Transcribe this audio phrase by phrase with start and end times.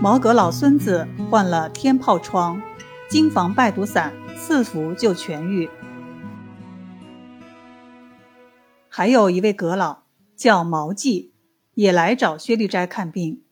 [0.00, 2.62] 毛阁老孙子患了天疱疮，
[3.10, 5.68] 金防败毒散四服就痊愈。
[8.88, 10.04] 还有一位阁老
[10.36, 11.32] 叫毛季，
[11.74, 13.42] 也来找薛立斋看病。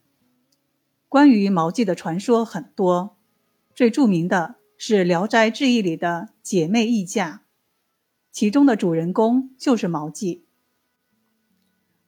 [1.09, 3.17] 关于毛季的传说很多，
[3.75, 7.43] 最著名的是《聊斋志异》里的姐妹议嫁，
[8.31, 10.45] 其中的主人公就是毛季。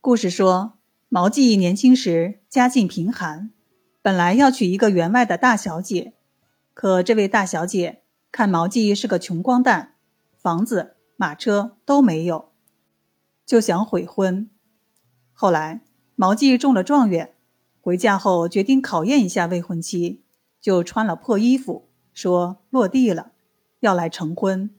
[0.00, 0.78] 故事说，
[1.08, 3.50] 毛季年轻时家境贫寒，
[4.00, 6.14] 本来要娶一个员外的大小姐，
[6.72, 9.94] 可这位大小姐看毛季是个穷光蛋，
[10.36, 12.52] 房子、马车都没有。
[13.44, 14.50] 就想悔婚，
[15.32, 15.80] 后来
[16.14, 17.34] 毛季中了状元，
[17.80, 20.22] 回家后决定考验一下未婚妻，
[20.60, 23.32] 就穿了破衣服，说落地了，
[23.80, 24.70] 要来成婚。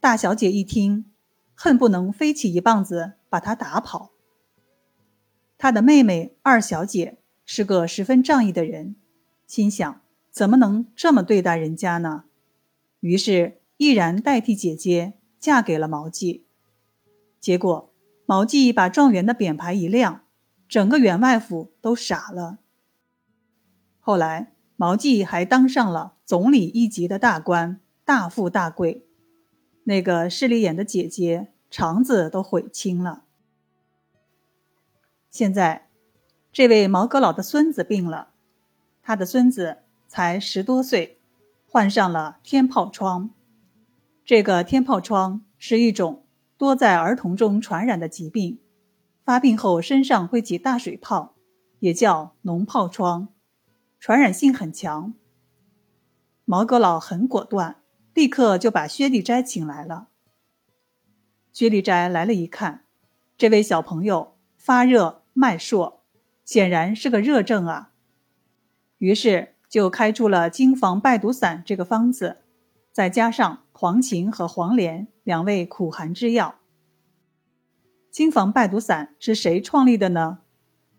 [0.00, 1.12] 大小姐一听，
[1.54, 4.10] 恨不能飞起一棒子把他打跑。
[5.56, 8.96] 他的妹妹二小姐是个十分仗义的人，
[9.46, 12.24] 心想怎么能这么对待人家呢？
[13.00, 16.44] 于是毅然代替姐姐嫁给了毛季。
[17.40, 17.92] 结果，
[18.26, 20.22] 毛季把状元的匾牌一亮，
[20.68, 22.58] 整个员外府都傻了。
[24.00, 29.06] 后来，毛季还当上了总理一级的大官，大富大贵。
[29.84, 33.22] 那个势利眼的姐姐肠子都悔青了。
[35.30, 35.85] 现在，
[36.56, 38.30] 这位毛阁老的孙子病了，
[39.02, 41.20] 他的孙子才十多岁，
[41.66, 43.28] 患上了天疱疮。
[44.24, 46.24] 这个天疱疮是一种。
[46.56, 48.58] 多在儿童中传染的疾病，
[49.22, 51.34] 发病后身上会起大水泡，
[51.80, 53.28] 也叫脓疱疮，
[54.00, 55.12] 传染性很强。
[56.46, 57.82] 毛阁老很果断，
[58.14, 60.08] 立刻就把薛立斋请来了。
[61.52, 62.86] 薛立斋来了一看，
[63.36, 65.95] 这位小朋友发热脉数，
[66.46, 67.92] 显然是个热症啊。
[68.96, 72.38] 于是就开出了金防败毒散这个方子，
[72.90, 75.08] 再加上黄芩和黄连。
[75.26, 76.60] 两味苦寒之药，
[78.12, 80.38] 金防败毒散是谁创立的呢？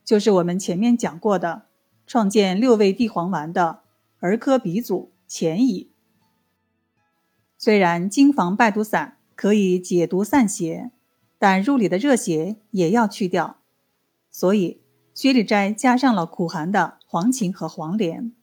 [0.03, 1.67] 就是我们前面讲过的，
[2.05, 3.83] 创建六味地黄丸的
[4.19, 5.94] 儿科鼻祖钱乙。
[7.57, 10.91] 虽然金防败毒散可以解毒散邪，
[11.39, 13.61] 但入里的热邪也要去掉，
[14.29, 14.81] 所以
[15.17, 18.35] 薛立斋加上了苦寒的黄芩和黄连，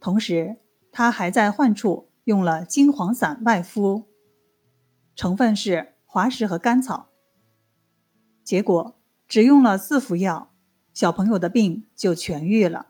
[0.00, 0.56] 同时
[0.90, 4.08] 他还在患处用了金黄散外敷。
[5.14, 7.10] 成分是滑石和甘草，
[8.42, 8.98] 结果
[9.28, 10.52] 只用了四服药，
[10.92, 12.88] 小朋友的病就痊愈了。